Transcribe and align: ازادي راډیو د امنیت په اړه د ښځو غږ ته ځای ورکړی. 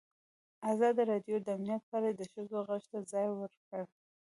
ازادي 0.71 1.03
راډیو 1.11 1.37
د 1.41 1.47
امنیت 1.55 1.83
په 1.89 1.95
اړه 1.99 2.09
د 2.15 2.21
ښځو 2.31 2.57
غږ 2.69 2.83
ته 2.91 2.99
ځای 3.11 3.27
ورکړی. 3.39 3.85